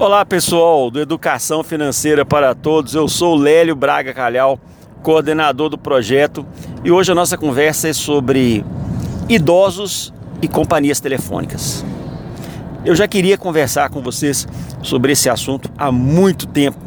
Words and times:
Olá 0.00 0.24
pessoal 0.24 0.92
do 0.92 1.00
Educação 1.00 1.64
Financeira 1.64 2.24
para 2.24 2.54
Todos, 2.54 2.94
eu 2.94 3.08
sou 3.08 3.34
Lélio 3.34 3.74
Braga 3.74 4.14
Calhau, 4.14 4.56
coordenador 5.02 5.68
do 5.68 5.76
projeto 5.76 6.46
e 6.84 6.90
hoje 6.92 7.10
a 7.10 7.16
nossa 7.16 7.36
conversa 7.36 7.88
é 7.88 7.92
sobre 7.92 8.64
idosos 9.28 10.14
e 10.40 10.46
companhias 10.46 11.00
telefônicas. 11.00 11.84
Eu 12.84 12.94
já 12.94 13.08
queria 13.08 13.36
conversar 13.36 13.90
com 13.90 14.00
vocês 14.00 14.46
sobre 14.84 15.14
esse 15.14 15.28
assunto 15.28 15.68
há 15.76 15.90
muito 15.90 16.46
tempo, 16.46 16.78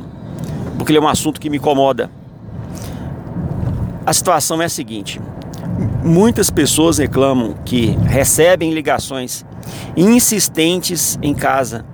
porque 0.77 0.93
ele 0.93 0.99
é 0.99 1.01
um 1.01 1.07
assunto 1.09 1.41
que 1.41 1.49
me 1.49 1.57
incomoda. 1.57 2.09
A 4.05 4.13
situação 4.13 4.61
é 4.61 4.65
a 4.65 4.69
seguinte: 4.69 5.19
muitas 6.01 6.49
pessoas 6.49 6.97
reclamam 6.97 7.55
que 7.65 7.87
recebem 8.07 8.73
ligações 8.73 9.45
insistentes 9.97 11.19
em 11.21 11.33
casa 11.33 11.90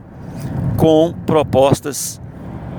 com 0.77 1.13
propostas 1.25 2.21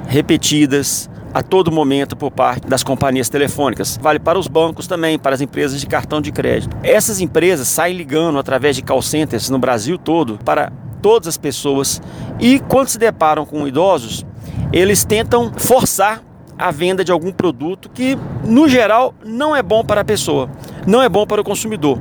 repetidas 0.07 1.11
a 1.35 1.43
todo 1.43 1.71
momento 1.71 2.17
por 2.17 2.31
parte 2.31 2.67
das 2.67 2.83
companhias 2.83 3.29
telefônicas. 3.29 3.99
Vale 4.01 4.19
para 4.19 4.39
os 4.39 4.49
bancos 4.49 4.87
também, 4.87 5.19
para 5.19 5.35
as 5.35 5.41
empresas 5.41 5.81
de 5.81 5.87
cartão 5.87 6.21
de 6.21 6.33
crédito. 6.33 6.75
Essas 6.83 7.21
empresas 7.21 7.69
saem 7.69 7.97
ligando 7.97 8.39
através 8.39 8.77
de 8.77 8.83
call 8.83 9.03
centers 9.03 9.51
no 9.51 9.59
Brasil 9.59 9.99
todo 9.99 10.39
para 10.43 10.73
todas 11.03 11.29
as 11.29 11.37
pessoas 11.37 12.01
e 12.41 12.59
quando 12.61 12.89
se 12.89 12.99
deparam 12.99 13.45
com 13.45 13.69
idosos, 13.69 14.25
eles 14.73 15.05
tentam 15.05 15.53
forçar 15.57 16.23
a 16.59 16.71
venda 16.71 17.05
de 17.05 17.13
algum 17.13 17.31
produto 17.31 17.89
que, 17.89 18.19
no 18.45 18.69
geral, 18.69 19.15
não 19.25 19.55
é 19.55 19.63
bom 19.63 19.85
para 19.85 20.01
a 20.01 20.05
pessoa, 20.05 20.51
não 20.87 21.01
é 21.01 21.09
bom 21.09 21.25
para 21.25 21.41
o 21.41 21.45
consumidor. 21.45 22.01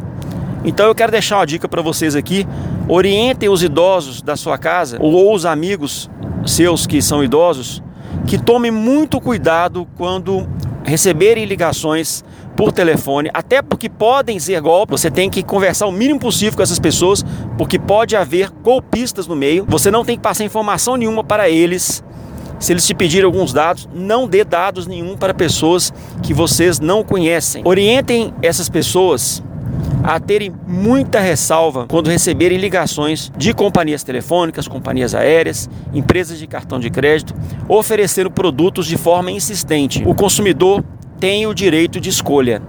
Então 0.64 0.88
eu 0.88 0.96
quero 0.96 1.12
deixar 1.12 1.38
uma 1.38 1.46
dica 1.46 1.68
para 1.68 1.82
vocês 1.82 2.16
aqui 2.16 2.46
Orientem 2.90 3.50
os 3.50 3.62
idosos 3.62 4.22
da 4.22 4.36
sua 4.36 4.58
casa 4.58 4.98
ou 5.02 5.34
os 5.34 5.46
amigos 5.46 6.10
seus 6.46 6.88
que 6.88 7.02
são 7.02 7.24
idosos 7.24 7.84
que 8.26 8.38
tomem 8.38 8.72
muito 8.72 9.20
cuidado 9.20 9.88
quando 9.98 10.48
receberem 10.84 11.46
ligações 11.46 12.24
por 12.56 12.72
telefone, 12.72 13.30
até 13.34 13.62
porque 13.62 13.90
podem 13.90 14.40
ser 14.40 14.60
golpes. 14.62 15.02
Você 15.02 15.12
tem 15.12 15.30
que 15.30 15.44
conversar 15.44 15.86
o 15.86 15.92
mínimo 15.92 16.20
possível 16.20 16.56
com 16.56 16.64
essas 16.64 16.80
pessoas, 16.80 17.24
porque 17.58 17.78
pode 17.78 18.16
haver 18.16 18.50
golpistas 18.50 19.28
no 19.28 19.36
meio. 19.36 19.66
Você 19.68 19.92
não 19.92 20.04
tem 20.04 20.16
que 20.16 20.24
passar 20.24 20.44
informação 20.44 20.98
nenhuma 20.98 21.24
para 21.24 21.50
eles. 21.50 22.04
Se 22.60 22.74
eles 22.74 22.88
te 22.88 22.96
pedirem 22.96 23.26
alguns 23.26 23.54
dados, 23.54 23.88
não 23.94 24.28
dê 24.28 24.44
dados 24.44 24.88
nenhum 24.88 25.16
para 25.16 25.34
pessoas 25.34 25.94
que 26.24 26.34
vocês 26.34 26.80
não 26.80 27.04
conhecem. 27.04 27.62
Orientem 27.66 28.34
essas 28.42 28.68
pessoas 28.68 29.44
a 30.08 30.22
terem 30.22 30.54
muita 30.66 31.20
ressalva 31.20 31.86
quando 31.86 32.10
receberem 32.10 32.58
ligações 32.58 33.30
de 33.36 33.54
companhias 33.54 34.04
telefônicas, 34.04 34.66
companhias 34.66 35.14
aéreas, 35.14 35.70
empresas 35.94 36.40
de 36.40 36.48
cartão 36.48 36.80
de 36.80 36.90
crédito, 36.90 37.36
oferecendo 37.68 38.32
produtos 38.32 38.88
de 38.88 38.96
forma 38.96 39.30
insistente. 39.30 40.02
O 40.08 40.16
consumidor 40.16 40.82
tem 41.20 41.46
o 41.46 41.54
direito 41.54 42.00
de 42.00 42.10
escolha. 42.10 42.62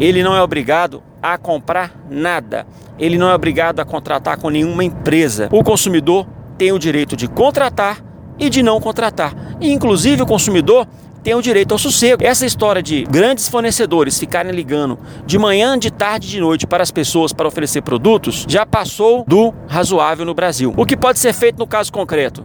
Ele 0.00 0.22
não 0.22 0.34
é 0.34 0.40
obrigado 0.40 1.02
a 1.22 1.36
comprar 1.36 1.92
nada. 2.08 2.66
Ele 2.98 3.18
não 3.18 3.28
é 3.28 3.34
obrigado 3.34 3.80
a 3.80 3.84
contratar 3.84 4.38
com 4.38 4.48
nenhuma 4.48 4.82
empresa. 4.82 5.50
O 5.52 5.62
consumidor 5.62 6.26
tem 6.56 6.72
o 6.72 6.78
direito 6.78 7.14
de 7.14 7.28
contratar 7.28 8.02
e 8.38 8.48
de 8.48 8.62
não 8.62 8.80
contratar. 8.80 9.34
E, 9.60 9.70
inclusive, 9.70 10.22
o 10.22 10.26
consumidor 10.26 10.86
o 11.34 11.42
direito 11.42 11.72
ao 11.72 11.78
sossego. 11.78 12.24
Essa 12.24 12.46
história 12.46 12.82
de 12.82 13.04
grandes 13.04 13.48
fornecedores 13.48 14.18
ficarem 14.18 14.52
ligando 14.52 14.98
de 15.26 15.38
manhã, 15.38 15.78
de 15.78 15.90
tarde, 15.90 16.28
de 16.28 16.40
noite 16.40 16.66
para 16.66 16.82
as 16.82 16.90
pessoas 16.90 17.32
para 17.32 17.48
oferecer 17.48 17.82
produtos 17.82 18.44
já 18.48 18.64
passou 18.64 19.24
do 19.26 19.52
razoável 19.66 20.24
no 20.24 20.34
Brasil. 20.34 20.72
O 20.76 20.86
que 20.86 20.96
pode 20.96 21.18
ser 21.18 21.32
feito 21.32 21.58
no 21.58 21.66
caso 21.66 21.92
concreto? 21.92 22.44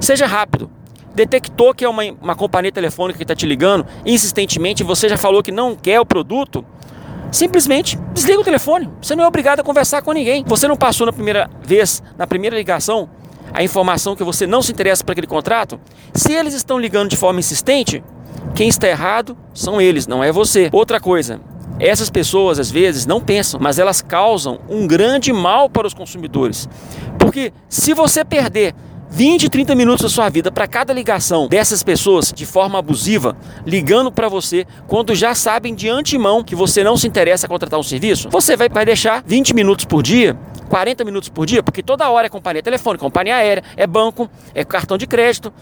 Seja 0.00 0.26
rápido. 0.26 0.70
Detectou 1.14 1.74
que 1.74 1.84
é 1.84 1.88
uma, 1.88 2.02
uma 2.20 2.36
companhia 2.36 2.70
telefônica 2.70 3.16
que 3.16 3.24
está 3.24 3.34
te 3.34 3.46
ligando 3.46 3.84
insistentemente 4.06 4.82
e 4.82 4.86
você 4.86 5.08
já 5.08 5.16
falou 5.16 5.42
que 5.42 5.50
não 5.50 5.74
quer 5.74 5.98
o 5.98 6.06
produto, 6.06 6.64
simplesmente 7.32 7.98
desliga 8.12 8.40
o 8.40 8.44
telefone. 8.44 8.88
Você 9.02 9.16
não 9.16 9.24
é 9.24 9.26
obrigado 9.26 9.60
a 9.60 9.64
conversar 9.64 10.02
com 10.02 10.12
ninguém. 10.12 10.44
Você 10.46 10.68
não 10.68 10.76
passou 10.76 11.06
na 11.06 11.12
primeira 11.12 11.50
vez, 11.62 12.02
na 12.16 12.26
primeira 12.26 12.56
ligação, 12.56 13.08
a 13.52 13.62
informação 13.62 14.14
que 14.16 14.24
você 14.24 14.46
não 14.46 14.62
se 14.62 14.72
interessa 14.72 15.04
para 15.04 15.12
aquele 15.12 15.26
contrato, 15.26 15.80
se 16.12 16.32
eles 16.32 16.54
estão 16.54 16.78
ligando 16.78 17.10
de 17.10 17.16
forma 17.16 17.40
insistente, 17.40 18.02
quem 18.54 18.68
está 18.68 18.88
errado 18.88 19.36
são 19.54 19.80
eles, 19.80 20.06
não 20.06 20.22
é 20.22 20.32
você. 20.32 20.68
Outra 20.72 21.00
coisa, 21.00 21.40
essas 21.80 22.10
pessoas 22.10 22.58
às 22.58 22.70
vezes 22.70 23.06
não 23.06 23.20
pensam, 23.20 23.60
mas 23.60 23.78
elas 23.78 24.02
causam 24.02 24.58
um 24.68 24.86
grande 24.86 25.32
mal 25.32 25.68
para 25.68 25.86
os 25.86 25.94
consumidores. 25.94 26.68
Porque 27.18 27.52
se 27.68 27.94
você 27.94 28.24
perder 28.24 28.74
20, 29.10 29.48
30 29.48 29.74
minutos 29.74 30.02
da 30.02 30.08
sua 30.08 30.28
vida 30.28 30.52
para 30.52 30.66
cada 30.66 30.92
ligação 30.92 31.48
dessas 31.48 31.82
pessoas 31.82 32.32
de 32.32 32.44
forma 32.44 32.78
abusiva, 32.78 33.36
ligando 33.64 34.12
para 34.12 34.28
você, 34.28 34.66
quando 34.86 35.14
já 35.14 35.34
sabem 35.34 35.74
de 35.74 35.88
antemão 35.88 36.44
que 36.44 36.54
você 36.54 36.84
não 36.84 36.96
se 36.96 37.06
interessa 37.06 37.46
a 37.46 37.48
contratar 37.48 37.80
um 37.80 37.82
serviço, 37.82 38.28
você 38.28 38.56
vai, 38.56 38.68
vai 38.68 38.84
deixar 38.84 39.22
20 39.24 39.54
minutos 39.54 39.84
por 39.84 40.02
dia 40.02 40.36
40 40.68 41.04
minutos 41.04 41.28
por 41.28 41.46
dia, 41.46 41.62
porque 41.62 41.82
toda 41.82 42.08
hora 42.08 42.26
é 42.26 42.30
companhia 42.30 42.62
telefônica, 42.62 43.04
companhia 43.04 43.36
aérea, 43.36 43.64
é 43.76 43.86
banco, 43.86 44.30
é 44.54 44.64
cartão 44.64 44.96
de 44.96 45.06
crédito, 45.06 45.52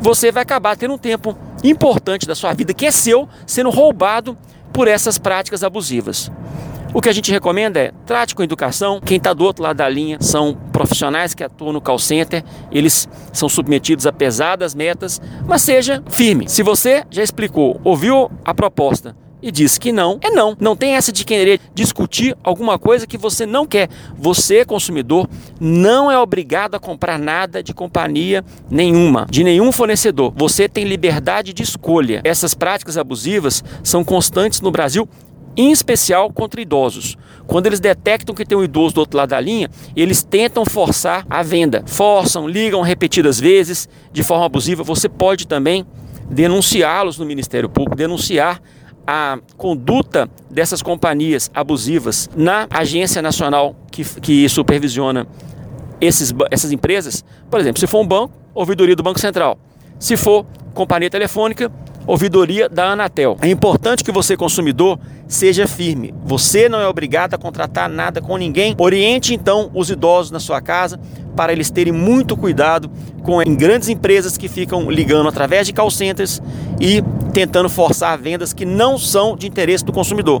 você 0.00 0.30
vai 0.30 0.42
acabar 0.42 0.76
tendo 0.76 0.94
um 0.94 0.98
tempo 0.98 1.36
importante 1.62 2.26
da 2.26 2.34
sua 2.34 2.52
vida 2.52 2.72
que 2.72 2.86
é 2.86 2.90
seu 2.90 3.28
sendo 3.46 3.70
roubado 3.70 4.36
por 4.72 4.88
essas 4.88 5.18
práticas 5.18 5.62
abusivas. 5.62 6.30
O 6.92 7.00
que 7.00 7.08
a 7.08 7.12
gente 7.12 7.32
recomenda 7.32 7.80
é 7.80 7.92
trate 8.06 8.36
com 8.36 8.42
educação. 8.44 9.00
Quem 9.00 9.16
está 9.16 9.32
do 9.32 9.44
outro 9.44 9.64
lado 9.64 9.78
da 9.78 9.88
linha 9.88 10.18
são 10.20 10.54
profissionais 10.72 11.34
que 11.34 11.42
atuam 11.42 11.72
no 11.72 11.80
call 11.80 11.98
center, 11.98 12.44
eles 12.70 13.08
são 13.32 13.48
submetidos 13.48 14.06
a 14.06 14.12
pesadas 14.12 14.76
metas, 14.76 15.20
mas 15.44 15.62
seja 15.62 16.04
firme. 16.08 16.48
Se 16.48 16.62
você 16.62 17.04
já 17.10 17.22
explicou, 17.22 17.80
ouviu 17.82 18.30
a 18.44 18.54
proposta, 18.54 19.16
e 19.44 19.50
disse 19.50 19.78
que 19.78 19.92
não, 19.92 20.18
é 20.22 20.30
não. 20.30 20.56
Não 20.58 20.74
tem 20.74 20.94
essa 20.94 21.12
de 21.12 21.22
querer 21.22 21.60
discutir 21.74 22.34
alguma 22.42 22.78
coisa 22.78 23.06
que 23.06 23.18
você 23.18 23.44
não 23.44 23.66
quer. 23.66 23.90
Você, 24.16 24.64
consumidor, 24.64 25.28
não 25.60 26.10
é 26.10 26.18
obrigado 26.18 26.76
a 26.76 26.80
comprar 26.80 27.18
nada 27.18 27.62
de 27.62 27.74
companhia 27.74 28.42
nenhuma, 28.70 29.26
de 29.28 29.44
nenhum 29.44 29.70
fornecedor. 29.70 30.32
Você 30.34 30.66
tem 30.66 30.86
liberdade 30.86 31.52
de 31.52 31.62
escolha. 31.62 32.22
Essas 32.24 32.54
práticas 32.54 32.96
abusivas 32.96 33.62
são 33.82 34.02
constantes 34.02 34.62
no 34.62 34.70
Brasil 34.70 35.06
em 35.54 35.70
especial 35.70 36.32
contra 36.32 36.62
idosos. 36.62 37.14
Quando 37.46 37.66
eles 37.66 37.80
detectam 37.80 38.34
que 38.34 38.46
tem 38.46 38.56
um 38.56 38.64
idoso 38.64 38.94
do 38.94 39.00
outro 39.00 39.18
lado 39.18 39.28
da 39.28 39.40
linha, 39.40 39.68
eles 39.94 40.22
tentam 40.22 40.64
forçar 40.64 41.26
a 41.28 41.42
venda. 41.42 41.84
Forçam, 41.86 42.48
ligam 42.48 42.80
repetidas 42.80 43.38
vezes 43.38 43.90
de 44.10 44.22
forma 44.22 44.46
abusiva. 44.46 44.82
Você 44.82 45.06
pode 45.06 45.46
também 45.46 45.84
denunciá-los 46.30 47.18
no 47.18 47.26
Ministério 47.26 47.68
Público, 47.68 47.94
denunciar 47.94 48.58
a 49.06 49.38
conduta 49.56 50.28
dessas 50.50 50.82
companhias 50.82 51.50
abusivas 51.54 52.28
na 52.36 52.66
agência 52.70 53.20
nacional 53.20 53.76
que, 53.90 54.04
que 54.20 54.48
supervisiona 54.48 55.26
esses, 56.00 56.34
essas 56.50 56.72
empresas, 56.72 57.24
por 57.50 57.60
exemplo, 57.60 57.80
se 57.80 57.86
for 57.86 58.00
um 58.00 58.06
banco, 58.06 58.34
ouvidoria 58.54 58.96
do 58.96 59.02
Banco 59.02 59.18
Central. 59.18 59.58
Se 59.98 60.16
for 60.16 60.44
companhia 60.74 61.08
telefônica, 61.08 61.70
ouvidoria 62.06 62.68
da 62.68 62.90
Anatel. 62.90 63.36
É 63.40 63.48
importante 63.48 64.04
que 64.04 64.12
você, 64.12 64.36
consumidor, 64.36 64.98
seja 65.26 65.66
firme. 65.66 66.14
Você 66.24 66.68
não 66.68 66.80
é 66.80 66.86
obrigado 66.86 67.34
a 67.34 67.38
contratar 67.38 67.88
nada 67.88 68.20
com 68.20 68.36
ninguém. 68.36 68.74
Oriente 68.78 69.34
então 69.34 69.70
os 69.72 69.90
idosos 69.90 70.30
na 70.30 70.40
sua 70.40 70.60
casa 70.60 71.00
para 71.34 71.52
eles 71.52 71.70
terem 71.70 71.92
muito 71.92 72.36
cuidado 72.36 72.90
com 73.22 73.38
grandes 73.56 73.88
empresas 73.88 74.36
que 74.36 74.48
ficam 74.48 74.90
ligando 74.90 75.28
através 75.28 75.66
de 75.66 75.72
call 75.72 75.90
centers 75.90 76.42
e 76.80 77.02
tentando 77.34 77.68
forçar 77.68 78.16
vendas 78.16 78.52
que 78.52 78.64
não 78.64 78.96
são 78.96 79.36
de 79.36 79.48
interesse 79.48 79.84
do 79.84 79.92
consumidor. 79.92 80.40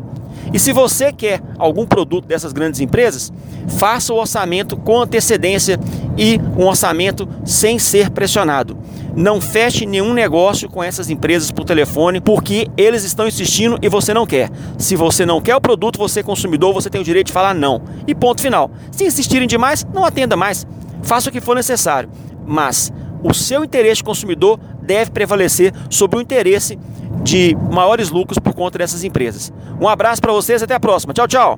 E 0.52 0.58
se 0.60 0.72
você 0.72 1.12
quer 1.12 1.42
algum 1.58 1.84
produto 1.84 2.26
dessas 2.26 2.52
grandes 2.52 2.80
empresas, 2.80 3.32
faça 3.66 4.12
o 4.12 4.16
orçamento 4.16 4.76
com 4.76 5.02
antecedência 5.02 5.78
e 6.16 6.40
um 6.56 6.66
orçamento 6.66 7.28
sem 7.44 7.78
ser 7.80 8.10
pressionado. 8.10 8.78
Não 9.16 9.40
feche 9.40 9.86
nenhum 9.86 10.12
negócio 10.12 10.68
com 10.68 10.82
essas 10.82 11.10
empresas 11.10 11.50
por 11.50 11.64
telefone 11.64 12.20
porque 12.20 12.68
eles 12.76 13.02
estão 13.02 13.26
insistindo 13.26 13.76
e 13.82 13.88
você 13.88 14.14
não 14.14 14.24
quer. 14.24 14.48
Se 14.78 14.94
você 14.94 15.26
não 15.26 15.40
quer 15.40 15.56
o 15.56 15.60
produto, 15.60 15.98
você 15.98 16.22
consumidor, 16.22 16.72
você 16.72 16.88
tem 16.88 17.00
o 17.00 17.04
direito 17.04 17.28
de 17.28 17.32
falar 17.32 17.54
não. 17.54 17.82
E 18.06 18.14
ponto 18.14 18.40
final. 18.40 18.70
Se 18.92 19.04
insistirem 19.04 19.48
demais, 19.48 19.84
não 19.92 20.04
atenda 20.04 20.36
mais. 20.36 20.64
Faça 21.02 21.28
o 21.28 21.32
que 21.32 21.40
for 21.40 21.56
necessário. 21.56 22.08
Mas 22.46 22.92
o 23.22 23.32
seu 23.32 23.64
interesse 23.64 24.04
consumidor 24.04 24.60
deve 24.84 25.10
prevalecer 25.10 25.72
sobre 25.90 26.18
o 26.18 26.22
interesse 26.22 26.78
de 27.22 27.56
maiores 27.72 28.10
lucros 28.10 28.38
por 28.38 28.54
conta 28.54 28.78
dessas 28.78 29.04
empresas. 29.04 29.52
Um 29.80 29.88
abraço 29.88 30.20
para 30.20 30.32
vocês, 30.32 30.62
até 30.62 30.74
a 30.74 30.80
próxima. 30.80 31.12
Tchau, 31.12 31.26
tchau. 31.26 31.52